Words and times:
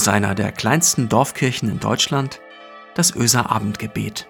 aus 0.00 0.08
einer 0.08 0.34
der 0.34 0.50
kleinsten 0.50 1.10
Dorfkirchen 1.10 1.68
in 1.68 1.78
Deutschland, 1.78 2.40
das 2.94 3.14
Öser 3.14 3.50
Abendgebet. 3.50 4.26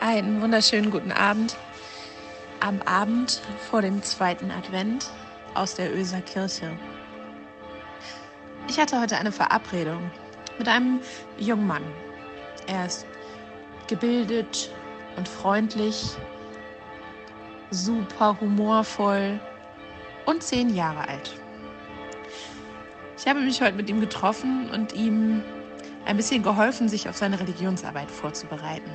Einen 0.00 0.42
wunderschönen 0.42 0.90
guten 0.90 1.10
Abend. 1.10 1.56
Am 2.60 2.82
Abend 2.82 3.40
vor 3.70 3.80
dem 3.80 4.02
zweiten 4.02 4.50
Advent 4.50 5.10
aus 5.54 5.74
der 5.74 5.96
Öser 5.96 6.20
Kirche. 6.20 6.70
Ich 8.68 8.78
hatte 8.78 9.00
heute 9.00 9.16
eine 9.16 9.32
Verabredung 9.32 10.10
mit 10.58 10.68
einem 10.68 11.00
jungen 11.38 11.66
Mann. 11.66 11.84
Er 12.66 12.84
ist 12.84 13.06
gebildet 13.86 14.70
und 15.16 15.26
freundlich, 15.26 16.14
super 17.70 18.38
humorvoll 18.40 19.40
und 20.26 20.42
zehn 20.42 20.74
Jahre 20.74 21.08
alt. 21.08 21.38
Ich 23.18 23.26
habe 23.26 23.40
mich 23.40 23.60
heute 23.60 23.76
mit 23.76 23.88
ihm 23.88 24.00
getroffen 24.00 24.70
und 24.70 24.92
ihm 24.92 25.42
ein 26.04 26.16
bisschen 26.16 26.42
geholfen, 26.42 26.88
sich 26.88 27.08
auf 27.08 27.16
seine 27.16 27.40
Religionsarbeit 27.40 28.10
vorzubereiten. 28.10 28.90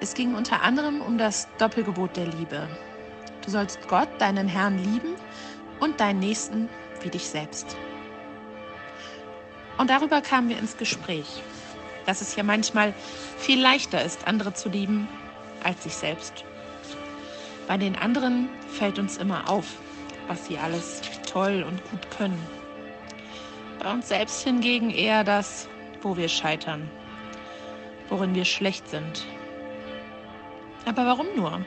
Es 0.00 0.14
ging 0.14 0.34
unter 0.34 0.62
anderem 0.62 1.00
um 1.00 1.18
das 1.18 1.48
Doppelgebot 1.58 2.16
der 2.16 2.26
Liebe. 2.26 2.68
Du 3.44 3.50
sollst 3.50 3.86
Gott, 3.88 4.08
deinen 4.18 4.48
Herrn, 4.48 4.78
lieben 4.78 5.14
und 5.80 6.00
deinen 6.00 6.18
Nächsten 6.18 6.68
wie 7.02 7.10
dich 7.10 7.26
selbst. 7.28 7.76
Und 9.78 9.90
darüber 9.90 10.20
kamen 10.20 10.48
wir 10.48 10.58
ins 10.58 10.76
Gespräch, 10.76 11.42
dass 12.06 12.20
es 12.20 12.34
ja 12.34 12.42
manchmal 12.42 12.94
viel 13.38 13.60
leichter 13.60 14.02
ist, 14.02 14.26
andere 14.26 14.54
zu 14.54 14.68
lieben 14.68 15.08
als 15.62 15.84
sich 15.84 15.94
selbst. 15.94 16.44
Bei 17.66 17.76
den 17.76 17.96
anderen 17.96 18.48
fällt 18.68 18.98
uns 18.98 19.16
immer 19.16 19.48
auf, 19.48 19.66
was 20.28 20.46
sie 20.46 20.58
alles 20.58 21.00
toll 21.30 21.64
und 21.68 21.82
gut 21.90 22.10
können. 22.16 22.40
Bei 23.82 23.92
uns 23.92 24.08
selbst 24.08 24.42
hingegen 24.44 24.90
eher 24.90 25.24
das, 25.24 25.68
wo 26.02 26.16
wir 26.16 26.28
scheitern, 26.28 26.88
worin 28.08 28.34
wir 28.34 28.44
schlecht 28.44 28.88
sind. 28.88 29.26
Aber 30.84 31.04
warum 31.06 31.26
nur? 31.36 31.60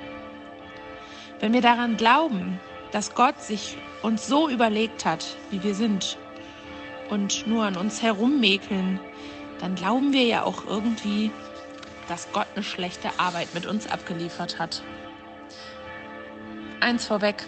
Wenn 1.39 1.53
wir 1.53 1.61
daran 1.61 1.97
glauben, 1.97 2.59
dass 2.91 3.13
Gott 3.13 3.41
sich 3.41 3.77
uns 4.01 4.27
so 4.27 4.49
überlegt 4.49 5.05
hat, 5.05 5.37
wie 5.51 5.61
wir 5.63 5.75
sind, 5.75 6.17
und 7.09 7.47
nur 7.47 7.63
an 7.63 7.75
uns 7.75 8.01
herummäkeln, 8.01 8.99
dann 9.59 9.75
glauben 9.75 10.13
wir 10.13 10.23
ja 10.23 10.43
auch 10.43 10.65
irgendwie, 10.65 11.31
dass 12.07 12.31
Gott 12.31 12.47
eine 12.55 12.63
schlechte 12.63 13.09
Arbeit 13.17 13.53
mit 13.53 13.65
uns 13.65 13.89
abgeliefert 13.89 14.59
hat. 14.59 14.83
Eins 16.81 17.05
vorweg, 17.05 17.45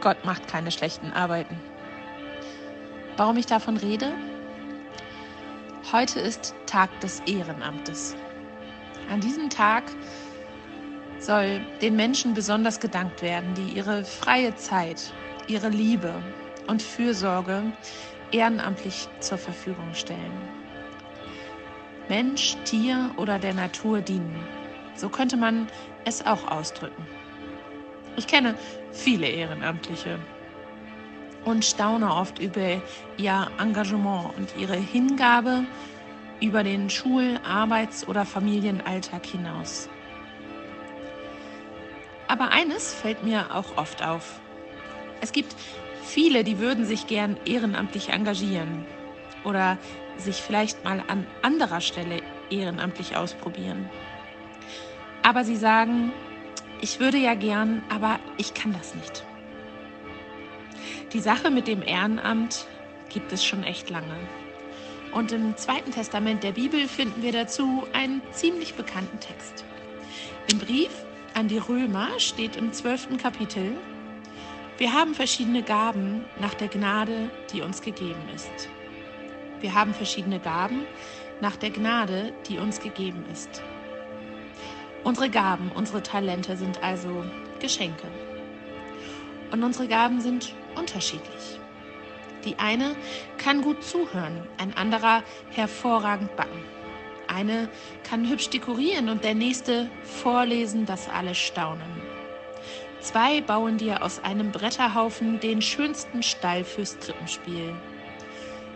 Gott 0.00 0.24
macht 0.26 0.46
keine 0.46 0.70
schlechten 0.70 1.10
Arbeiten. 1.12 1.58
Warum 3.16 3.38
ich 3.38 3.46
davon 3.46 3.78
rede? 3.78 4.12
Heute 5.90 6.20
ist 6.20 6.54
Tag 6.66 7.00
des 7.00 7.20
Ehrenamtes. 7.20 8.14
An 9.10 9.20
diesem 9.20 9.48
Tag 9.48 9.84
soll 11.18 11.62
den 11.80 11.96
Menschen 11.96 12.34
besonders 12.34 12.78
gedankt 12.78 13.22
werden, 13.22 13.54
die 13.54 13.72
ihre 13.72 14.04
freie 14.04 14.54
Zeit, 14.56 15.14
ihre 15.46 15.70
Liebe 15.70 16.22
und 16.66 16.82
Fürsorge 16.82 17.72
ehrenamtlich 18.32 19.08
zur 19.20 19.38
Verfügung 19.38 19.94
stellen. 19.94 20.32
Mensch, 22.10 22.56
Tier 22.64 23.12
oder 23.16 23.38
der 23.38 23.54
Natur 23.54 24.02
dienen. 24.02 24.46
So 24.94 25.08
könnte 25.08 25.38
man 25.38 25.68
es 26.04 26.24
auch 26.26 26.50
ausdrücken. 26.50 27.06
Ich 28.18 28.26
kenne 28.26 28.54
viele 28.92 29.26
Ehrenamtliche 29.28 30.18
und 31.44 31.64
staune 31.64 32.12
oft 32.12 32.38
über 32.38 32.82
ihr 33.16 33.50
Engagement 33.58 34.36
und 34.36 34.54
ihre 34.58 34.76
Hingabe 34.76 35.64
über 36.40 36.62
den 36.62 36.90
Schul-, 36.90 37.40
Arbeits- 37.42 38.06
oder 38.06 38.26
Familienalltag 38.26 39.24
hinaus. 39.24 39.88
Aber 42.26 42.50
eines 42.50 42.92
fällt 42.92 43.22
mir 43.22 43.54
auch 43.54 43.78
oft 43.78 44.04
auf. 44.04 44.40
Es 45.20 45.32
gibt 45.32 45.54
Viele, 46.08 46.42
die 46.42 46.58
würden 46.58 46.86
sich 46.86 47.06
gern 47.06 47.36
ehrenamtlich 47.44 48.08
engagieren 48.08 48.86
oder 49.44 49.76
sich 50.16 50.36
vielleicht 50.36 50.82
mal 50.82 51.04
an 51.06 51.26
anderer 51.42 51.82
Stelle 51.82 52.22
ehrenamtlich 52.48 53.14
ausprobieren. 53.14 53.90
Aber 55.22 55.44
sie 55.44 55.56
sagen, 55.56 56.10
ich 56.80 57.00
würde 57.00 57.18
ja 57.18 57.34
gern, 57.34 57.82
aber 57.88 58.18
ich 58.36 58.54
kann 58.54 58.72
das 58.72 58.94
nicht. 58.94 59.24
Die 61.12 61.20
Sache 61.20 61.50
mit 61.50 61.66
dem 61.66 61.82
Ehrenamt 61.82 62.66
gibt 63.08 63.32
es 63.32 63.44
schon 63.44 63.64
echt 63.64 63.90
lange. 63.90 64.16
Und 65.12 65.32
im 65.32 65.56
Zweiten 65.56 65.90
Testament 65.90 66.42
der 66.42 66.52
Bibel 66.52 66.86
finden 66.86 67.22
wir 67.22 67.32
dazu 67.32 67.86
einen 67.94 68.20
ziemlich 68.32 68.74
bekannten 68.74 69.18
Text. 69.20 69.64
Im 70.50 70.58
Brief 70.58 70.90
an 71.34 71.48
die 71.48 71.58
Römer 71.58 72.08
steht 72.18 72.56
im 72.56 72.72
zwölften 72.72 73.16
Kapitel, 73.16 73.72
wir 74.76 74.92
haben 74.92 75.14
verschiedene 75.14 75.62
Gaben 75.62 76.24
nach 76.40 76.54
der 76.54 76.68
Gnade, 76.68 77.30
die 77.52 77.62
uns 77.62 77.82
gegeben 77.82 78.28
ist. 78.34 78.68
Wir 79.60 79.74
haben 79.74 79.92
verschiedene 79.92 80.38
Gaben 80.38 80.82
nach 81.40 81.56
der 81.56 81.70
Gnade, 81.70 82.32
die 82.48 82.58
uns 82.58 82.78
gegeben 82.80 83.24
ist. 83.32 83.62
Unsere 85.08 85.30
Gaben, 85.30 85.72
unsere 85.74 86.02
Talente 86.02 86.54
sind 86.58 86.82
also 86.82 87.24
Geschenke. 87.60 88.08
Und 89.50 89.64
unsere 89.64 89.88
Gaben 89.88 90.20
sind 90.20 90.52
unterschiedlich. 90.76 91.58
Die 92.44 92.58
eine 92.58 92.94
kann 93.38 93.62
gut 93.62 93.82
zuhören, 93.82 94.46
ein 94.58 94.76
anderer 94.76 95.22
hervorragend 95.48 96.36
backen. 96.36 96.62
Eine 97.26 97.70
kann 98.02 98.28
hübsch 98.28 98.50
dekorieren 98.50 99.08
und 99.08 99.24
der 99.24 99.34
nächste 99.34 99.88
vorlesen, 100.02 100.84
dass 100.84 101.08
alle 101.08 101.34
staunen. 101.34 102.02
Zwei 103.00 103.40
bauen 103.40 103.78
dir 103.78 104.02
aus 104.02 104.22
einem 104.22 104.52
Bretterhaufen 104.52 105.40
den 105.40 105.62
schönsten 105.62 106.22
Stall 106.22 106.64
fürs 106.64 107.00
Krippenspiel. 107.00 107.72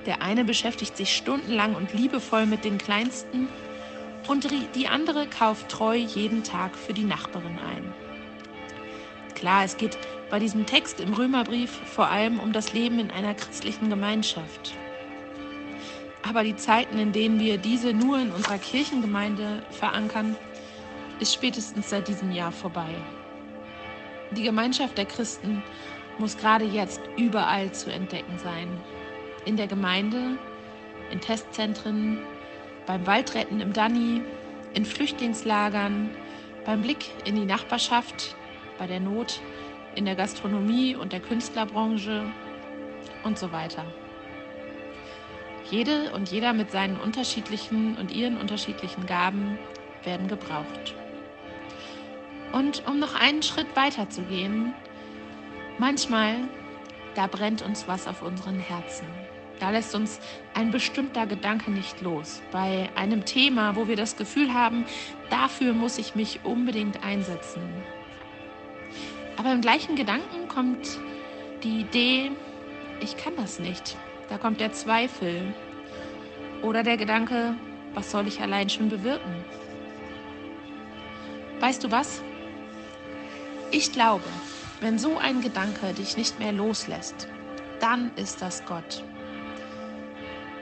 Der 0.06 0.22
eine 0.22 0.47
beschäftigt 0.47 0.97
sich 0.97 1.14
stundenlang 1.14 1.75
und 1.75 1.93
liebevoll 1.93 2.47
mit 2.47 2.64
den 2.64 2.78
Kleinsten 2.78 3.50
und 4.28 4.46
die 4.74 4.88
andere 4.88 5.26
kauft 5.26 5.68
treu 5.68 5.96
jeden 5.96 6.44
Tag 6.44 6.76
für 6.76 6.92
die 6.92 7.04
Nachbarin 7.04 7.58
ein. 7.58 7.92
Klar, 9.34 9.64
es 9.64 9.76
geht 9.76 9.98
bei 10.30 10.38
diesem 10.38 10.66
Text 10.66 11.00
im 11.00 11.12
Römerbrief 11.12 11.70
vor 11.70 12.08
allem 12.08 12.38
um 12.38 12.52
das 12.52 12.72
Leben 12.72 12.98
in 12.98 13.10
einer 13.10 13.34
christlichen 13.34 13.90
Gemeinschaft. 13.90 14.74
Aber 16.22 16.44
die 16.44 16.56
Zeiten, 16.56 16.98
in 16.98 17.12
denen 17.12 17.40
wir 17.40 17.58
diese 17.58 17.92
nur 17.92 18.18
in 18.18 18.30
unserer 18.30 18.58
Kirchengemeinde 18.58 19.62
verankern, 19.70 20.36
ist 21.18 21.34
spätestens 21.34 21.90
seit 21.90 22.08
diesem 22.08 22.30
Jahr 22.30 22.52
vorbei. 22.52 22.94
Die 24.30 24.44
Gemeinschaft 24.44 24.96
der 24.96 25.04
Christen 25.04 25.62
muss 26.18 26.36
gerade 26.36 26.64
jetzt 26.64 27.00
überall 27.16 27.72
zu 27.72 27.92
entdecken 27.92 28.38
sein. 28.38 28.68
In 29.44 29.56
der 29.56 29.66
Gemeinde, 29.66 30.38
in 31.10 31.20
Testzentren, 31.20 32.20
beim 32.87 33.06
Waldretten 33.06 33.60
im 33.60 33.72
Danny, 33.72 34.22
in 34.75 34.84
Flüchtlingslagern, 34.84 36.10
beim 36.65 36.82
Blick 36.82 37.06
in 37.25 37.37
die 37.37 37.44
Nachbarschaft, 37.44 38.37
bei 38.78 38.87
der 38.87 39.00
Not, 39.00 39.41
in 39.94 40.04
der 40.04 40.16
Gastronomie 40.16 40.97
und 40.97 41.12
der 41.12 41.20
Künstlerbranche 41.20 42.25
und 43.25 43.38
so 43.38 43.53
weiter. 43.53 43.84
Jede 45.70 46.12
und 46.12 46.31
jeder 46.31 46.53
mit 46.53 46.70
seinen 46.70 46.97
unterschiedlichen 46.97 47.97
und 47.97 48.10
ihren 48.10 48.37
unterschiedlichen 48.38 49.06
Gaben 49.06 49.58
werden 50.05 50.28
gebraucht. 50.28 50.94
Und 52.52 52.87
um 52.87 52.99
noch 52.99 53.14
einen 53.14 53.43
Schritt 53.43 53.75
weiter 53.76 54.11
zu 54.11 54.23
gehen, 54.23 54.75
manchmal, 55.78 56.37
da 57.14 57.26
brennt 57.26 57.62
uns 57.62 57.88
was 57.88 58.06
auf 58.06 58.23
unseren 58.23 58.58
Herzen. 58.58 59.06
Da 59.62 59.70
lässt 59.70 59.94
uns 59.94 60.19
ein 60.55 60.73
bestimmter 60.73 61.25
Gedanke 61.25 61.70
nicht 61.70 62.00
los. 62.00 62.43
Bei 62.50 62.88
einem 62.97 63.25
Thema, 63.25 63.76
wo 63.76 63.87
wir 63.87 63.94
das 63.94 64.17
Gefühl 64.17 64.53
haben, 64.53 64.85
dafür 65.31 65.73
muss 65.73 65.99
ich 65.99 66.17
mich 66.17 66.41
unbedingt 66.43 67.05
einsetzen. 67.05 67.62
Aber 69.37 69.53
im 69.53 69.61
gleichen 69.61 69.94
Gedanken 69.94 70.49
kommt 70.49 70.99
die 71.62 71.82
Idee, 71.82 72.32
ich 72.99 73.17
kann 73.17 73.37
das 73.37 73.61
nicht. 73.61 73.97
Da 74.29 74.37
kommt 74.37 74.59
der 74.59 74.73
Zweifel 74.73 75.55
oder 76.62 76.82
der 76.82 76.97
Gedanke, 76.97 77.55
was 77.94 78.11
soll 78.11 78.26
ich 78.26 78.41
allein 78.41 78.69
schon 78.69 78.88
bewirken? 78.88 79.44
Weißt 81.61 81.85
du 81.85 81.93
was? 81.93 82.20
Ich 83.70 83.93
glaube, 83.93 84.25
wenn 84.81 84.99
so 84.99 85.19
ein 85.19 85.41
Gedanke 85.41 85.93
dich 85.93 86.17
nicht 86.17 86.41
mehr 86.41 86.50
loslässt, 86.50 87.29
dann 87.79 88.11
ist 88.17 88.43
das 88.43 88.64
Gott, 88.67 89.05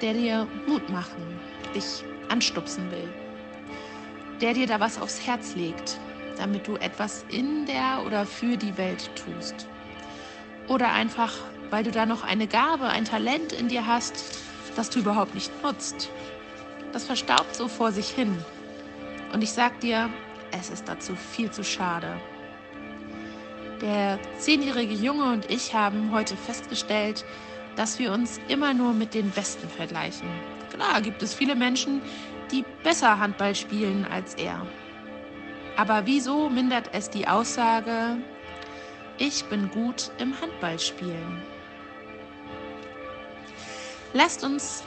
der 0.01 0.15
dir 0.15 0.47
Mut 0.67 0.89
machen, 0.91 1.39
dich 1.75 2.05
anstupsen 2.29 2.91
will, 2.91 3.09
der 4.41 4.55
dir 4.55 4.67
da 4.67 4.81
was 4.81 5.01
aufs 5.01 5.27
Herz 5.27 5.55
legt, 5.55 5.99
damit 6.37 6.67
du 6.67 6.77
etwas 6.77 7.25
in 7.29 7.67
der 7.67 8.03
oder 8.07 8.25
für 8.25 8.57
die 8.57 8.77
Welt 8.79 9.11
tust. 9.17 9.67
Oder 10.69 10.93
einfach, 10.93 11.35
weil 11.71 11.85
du 11.85 11.91
da 11.91 12.07
noch 12.07 12.23
eine 12.23 12.47
Gabe, 12.47 12.87
ein 12.87 13.05
Talent 13.05 13.53
in 13.53 13.69
dir 13.69 13.87
hast, 13.87 14.39
das 14.77 14.89
du 14.91 15.01
überhaupt 15.01 15.35
nicht 15.35 15.51
nutzt. 15.63 16.11
Das 16.93 17.05
verstaubt 17.05 17.55
so 17.55 17.69
vor 17.69 17.93
sich 17.93 18.09
hin. 18.09 18.37
Und 19.33 19.43
ich 19.43 19.53
sag 19.53 19.81
dir, 19.81 20.11
es 20.53 20.71
ist 20.71 20.89
dazu 20.89 21.15
viel 21.15 21.51
zu 21.51 21.63
schade. 21.63 22.21
Der 23.81 24.19
zehnjährige 24.39 24.95
Junge 24.95 25.33
und 25.33 25.51
ich 25.51 25.75
haben 25.75 26.13
heute 26.13 26.37
festgestellt, 26.37 27.25
dass 27.77 27.99
wir 27.99 28.13
uns 28.13 28.41
immer 28.49 28.75
nur 28.75 28.93
mit 28.93 29.15
den 29.15 29.31
Besten 29.31 29.69
vergleichen. 29.69 30.29
Klar 30.73 31.01
gibt 31.01 31.23
es 31.23 31.35
viele 31.35 31.55
Menschen, 31.55 32.03
die 32.51 32.65
besser 32.83 33.19
Handball 33.19 33.55
spielen 33.55 34.07
als 34.11 34.35
er. 34.35 34.67
Aber 35.77 36.07
wieso 36.07 36.49
mindert 36.51 36.91
es 36.93 37.11
die 37.11 37.27
Aussage, 37.27 38.17
ich 39.19 39.45
bin 39.47 39.71
gut 39.71 40.11
im 40.19 40.39
Handballspielen? 40.41 41.43
Lasst 44.13 44.45
uns 44.45 44.85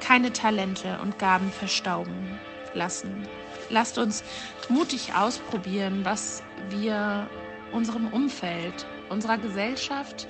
keine 0.00 0.32
Talente 0.32 0.98
und 1.02 1.18
Gaben 1.18 1.50
verstauben 1.52 2.38
lassen. 2.74 3.28
Lasst 3.70 3.98
uns 3.98 4.24
mutig 4.68 5.14
ausprobieren, 5.14 6.04
was 6.04 6.42
wir 6.70 7.28
unserem 7.72 8.08
Umfeld, 8.08 8.86
unserer 9.08 9.38
Gesellschaft 9.38 10.26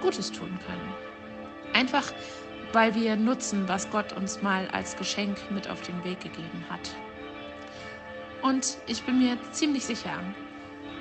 Gutes 0.00 0.30
tun 0.30 0.58
können. 0.66 1.13
Einfach 1.74 2.12
weil 2.74 2.94
wir 2.94 3.16
nutzen, 3.16 3.68
was 3.68 3.88
Gott 3.90 4.12
uns 4.12 4.42
mal 4.42 4.68
als 4.68 4.96
Geschenk 4.96 5.38
mit 5.50 5.70
auf 5.70 5.80
den 5.82 6.02
Weg 6.04 6.20
gegeben 6.20 6.64
hat. 6.68 6.90
Und 8.42 8.76
ich 8.86 9.04
bin 9.04 9.20
mir 9.20 9.38
ziemlich 9.52 9.86
sicher, 9.86 10.20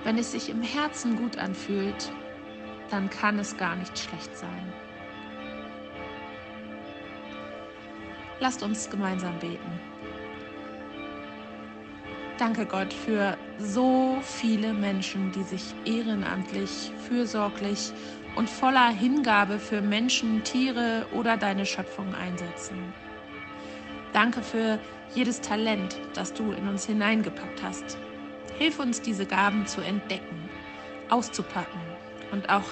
wenn 0.04 0.18
es 0.18 0.32
sich 0.32 0.50
im 0.50 0.62
Herzen 0.62 1.16
gut 1.16 1.38
anfühlt, 1.38 2.12
dann 2.90 3.10
kann 3.10 3.40
es 3.40 3.58
gar 3.58 3.76
nicht 3.76 3.98
schlecht 3.98 4.38
sein. 4.38 4.74
Lasst 8.40 8.62
uns 8.62 8.90
gemeinsam 8.90 9.38
beten. 9.40 9.80
Danke 12.38 12.66
Gott 12.66 12.94
für 12.94 13.38
so 13.58 14.20
viele 14.22 14.74
Menschen, 14.74 15.32
die 15.32 15.44
sich 15.44 15.64
ehrenamtlich, 15.86 16.92
fürsorglich 17.08 17.94
und 18.36 18.50
voller 18.50 18.90
Hingabe 18.90 19.60
für 19.60 19.82
Menschen, 19.82 20.44
Tiere 20.44 21.06
oder 21.12 21.38
deine 21.38 21.66
Schöpfung 21.66 22.14
einsetzen. 22.16 22.94
Danke 24.12 24.42
für 24.42 24.80
jedes 25.14 25.42
Talent, 25.42 25.98
das 26.14 26.34
du 26.34 26.52
in 26.52 26.68
uns 26.68 26.86
hineingepackt 26.86 27.62
hast. 27.62 27.98
Hilf 28.58 28.80
uns, 28.80 29.02
diese 29.02 29.26
Gaben 29.26 29.66
zu 29.66 29.82
entdecken, 29.82 30.50
auszupacken 31.10 31.82
und 32.32 32.50
auch 32.50 32.70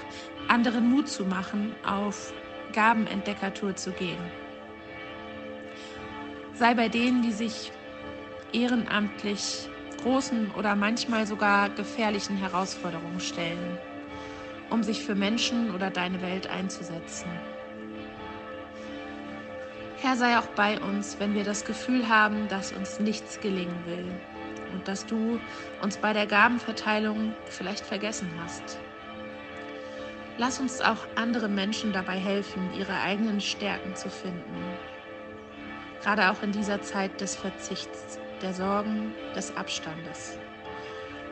anderen 0.47 0.89
Mut 0.89 1.07
zu 1.07 1.25
machen, 1.25 1.75
auf 1.85 2.33
Gabenentdeckertour 2.73 3.75
zu 3.75 3.91
gehen. 3.91 4.19
Sei 6.53 6.73
bei 6.73 6.89
denen, 6.89 7.21
die 7.21 7.31
sich 7.31 7.71
ehrenamtlich 8.53 9.67
großen 10.03 10.51
oder 10.51 10.75
manchmal 10.75 11.25
sogar 11.25 11.69
gefährlichen 11.69 12.37
Herausforderungen 12.37 13.19
stellen, 13.19 13.77
um 14.71 14.81
sich 14.81 15.03
für 15.03 15.15
Menschen 15.15 15.75
oder 15.75 15.91
deine 15.91 16.21
Welt 16.21 16.49
einzusetzen. 16.49 17.29
Herr, 19.97 20.15
sei 20.15 20.39
auch 20.39 20.47
bei 20.55 20.79
uns, 20.79 21.19
wenn 21.19 21.35
wir 21.35 21.43
das 21.43 21.63
Gefühl 21.63 22.09
haben, 22.09 22.47
dass 22.47 22.71
uns 22.71 22.99
nichts 22.99 23.39
gelingen 23.39 23.85
will 23.85 24.05
und 24.73 24.87
dass 24.87 25.05
du 25.05 25.39
uns 25.83 25.97
bei 25.97 26.13
der 26.13 26.25
Gabenverteilung 26.25 27.35
vielleicht 27.45 27.85
vergessen 27.85 28.31
hast. 28.43 28.79
Lass 30.37 30.59
uns 30.59 30.81
auch 30.81 31.05
andere 31.15 31.49
Menschen 31.49 31.93
dabei 31.93 32.17
helfen, 32.17 32.67
ihre 32.75 32.99
eigenen 32.99 33.41
Stärken 33.41 33.95
zu 33.95 34.09
finden. 34.09 34.63
Gerade 36.01 36.31
auch 36.31 36.41
in 36.41 36.51
dieser 36.51 36.81
Zeit 36.81 37.21
des 37.21 37.35
Verzichts 37.35 38.17
der 38.41 38.55
Sorgen, 38.55 39.13
des 39.35 39.55
Abstandes. 39.55 40.39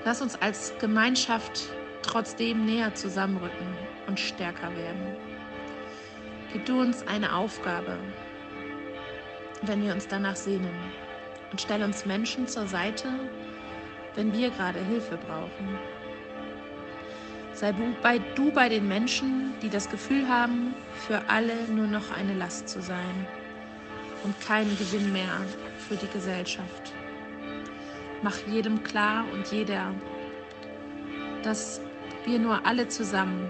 Lass 0.05 0.21
uns 0.21 0.39
als 0.39 0.73
Gemeinschaft 0.79 1.69
trotzdem 2.01 2.65
näher 2.65 2.93
zusammenrücken 2.95 3.67
und 4.07 4.19
stärker 4.19 4.75
werden. 4.75 5.15
Gib 6.51 6.65
du 6.65 6.81
uns 6.81 7.05
eine 7.07 7.35
Aufgabe, 7.35 7.97
wenn 9.61 9.83
wir 9.83 9.93
uns 9.93 10.07
danach 10.07 10.35
sehnen. 10.35 10.73
Und 11.51 11.61
stell 11.61 11.83
uns 11.83 12.05
Menschen 12.05 12.47
zur 12.47 12.67
Seite, 12.67 13.07
wenn 14.15 14.33
wir 14.33 14.49
gerade 14.51 14.79
Hilfe 14.79 15.17
brauchen. 15.17 15.77
Sei 17.53 17.71
du 17.71 17.93
bei, 18.01 18.19
du 18.35 18.51
bei 18.51 18.69
den 18.69 18.87
Menschen, 18.87 19.53
die 19.61 19.69
das 19.69 19.89
Gefühl 19.89 20.27
haben, 20.27 20.73
für 21.07 21.21
alle 21.27 21.53
nur 21.67 21.87
noch 21.87 22.11
eine 22.15 22.33
Last 22.35 22.69
zu 22.69 22.81
sein 22.81 23.27
und 24.23 24.39
kein 24.41 24.69
Gewinn 24.77 25.11
mehr 25.11 25.41
für 25.87 25.95
die 25.95 26.07
Gesellschaft. 26.07 26.93
Mach 28.21 28.35
jedem 28.47 28.83
klar 28.83 29.25
und 29.33 29.51
jeder, 29.51 29.93
dass 31.43 31.81
wir 32.25 32.39
nur 32.39 32.65
alle 32.65 32.87
zusammen 32.87 33.49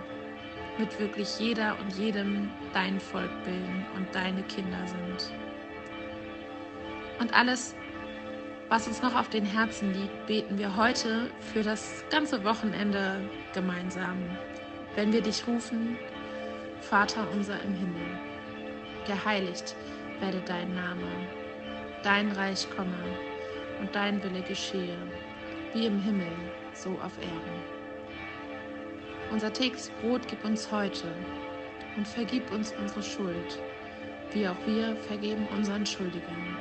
mit 0.77 0.99
wirklich 0.99 1.39
jeder 1.39 1.77
und 1.79 1.97
jedem 1.97 2.49
dein 2.73 2.99
Volk 2.99 3.31
bilden 3.43 3.85
und 3.95 4.07
deine 4.15 4.41
Kinder 4.43 4.79
sind. 4.87 5.31
Und 7.19 7.33
alles, 7.33 7.75
was 8.69 8.87
uns 8.87 9.01
noch 9.01 9.15
auf 9.15 9.29
den 9.29 9.45
Herzen 9.45 9.93
liegt, 9.93 10.25
beten 10.27 10.57
wir 10.57 10.75
heute 10.77 11.29
für 11.53 11.63
das 11.63 12.05
ganze 12.09 12.43
Wochenende 12.45 13.19
gemeinsam. 13.53 14.17
Wenn 14.95 15.11
wir 15.11 15.21
dich 15.21 15.45
rufen, 15.45 15.97
Vater 16.81 17.27
unser 17.33 17.61
im 17.61 17.73
Himmel, 17.73 18.19
geheiligt 19.05 19.75
werde 20.21 20.41
dein 20.45 20.73
Name, 20.73 21.07
dein 22.03 22.31
Reich 22.31 22.67
komme 22.75 22.97
und 23.81 23.93
dein 23.93 24.23
Wille 24.23 24.41
geschehe, 24.41 24.97
wie 25.73 25.85
im 25.85 26.01
Himmel, 26.01 26.31
so 26.73 26.91
auf 27.03 27.17
Erden. 27.17 27.78
Unser 29.31 29.53
tägliches 29.53 29.91
Brot 30.01 30.27
gib 30.27 30.43
uns 30.43 30.71
heute 30.71 31.07
und 31.95 32.07
vergib 32.07 32.51
uns 32.51 32.73
unsere 32.79 33.03
Schuld, 33.03 33.59
wie 34.31 34.47
auch 34.47 34.57
wir 34.65 34.95
vergeben 35.07 35.47
unseren 35.55 35.85
Schuldigen. 35.85 36.57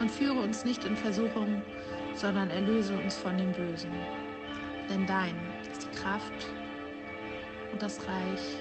Und 0.00 0.10
führe 0.10 0.40
uns 0.40 0.64
nicht 0.64 0.84
in 0.84 0.96
Versuchung, 0.96 1.62
sondern 2.14 2.50
erlöse 2.50 2.96
uns 2.98 3.16
von 3.16 3.38
dem 3.38 3.52
Bösen. 3.52 3.92
Denn 4.90 5.06
dein 5.06 5.34
ist 5.70 5.84
die 5.84 5.96
Kraft 5.96 6.46
und 7.72 7.80
das 7.80 8.00
Reich 8.00 8.56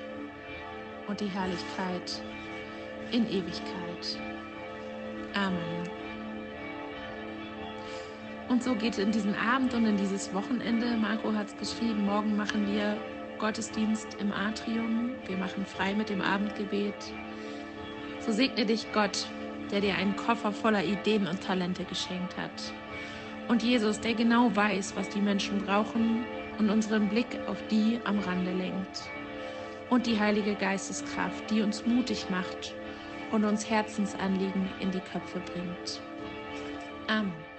und 1.08 1.20
die 1.20 1.30
Herrlichkeit 1.30 2.22
in 3.12 3.26
Ewigkeit. 3.28 4.20
Amen. 5.34 6.07
Und 8.50 8.64
so 8.64 8.76
geht 8.76 8.98
in 8.98 9.12
diesen 9.12 9.36
Abend 9.36 9.74
und 9.74 9.86
in 9.86 9.98
dieses 9.98 10.34
Wochenende. 10.34 10.96
Marco 10.98 11.34
hat 11.34 11.48
es 11.48 11.58
geschrieben, 11.58 12.06
morgen 12.06 12.38
machen 12.38 12.66
wir 12.74 12.98
Gottesdienst 13.40 14.16
im 14.20 14.32
Atrium. 14.32 15.12
Wir 15.26 15.38
machen 15.38 15.66
frei 15.66 15.94
mit 15.94 16.10
dem 16.10 16.22
Abendgebet. 16.22 16.96
So 18.20 18.32
segne 18.32 18.66
dich 18.66 18.92
Gott, 18.94 19.28
der 19.72 19.82
dir 19.82 19.96
einen 19.96 20.16
Koffer 20.16 20.52
voller 20.52 20.84
Ideen 20.84 21.28
und 21.28 21.44
Talente 21.44 21.84
geschenkt 21.84 22.38
hat. 22.38 22.74
Und 23.48 23.64
Jesus, 23.64 24.00
der 24.00 24.14
genau 24.14 24.54
weiß, 24.56 24.96
was 24.96 25.10
die 25.10 25.22
Menschen 25.22 25.60
brauchen 25.66 26.26
und 26.58 26.70
unseren 26.70 27.10
Blick 27.10 27.40
auf 27.48 27.62
die 27.70 28.00
am 28.06 28.20
Rande 28.20 28.54
lenkt. 28.54 29.04
Und 29.90 30.06
die 30.06 30.20
Heilige 30.20 30.56
Geisteskraft, 30.56 31.50
die 31.50 31.62
uns 31.62 31.86
mutig 31.86 32.30
macht 32.30 32.76
und 33.32 33.46
uns 33.46 33.70
Herzensanliegen 33.70 34.70
in 34.80 34.92
die 34.92 35.00
Köpfe 35.00 35.40
bringt. 35.40 36.02
Amen. 37.08 37.57